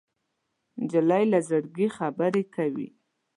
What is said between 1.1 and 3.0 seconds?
له زړګي خبرې کوي.